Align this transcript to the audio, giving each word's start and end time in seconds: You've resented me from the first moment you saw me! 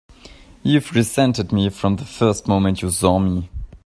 You've 0.63 0.95
resented 0.95 1.51
me 1.51 1.69
from 1.69 1.97
the 1.97 2.05
first 2.05 2.47
moment 2.47 2.81
you 2.81 2.89
saw 2.89 3.19
me! 3.19 3.49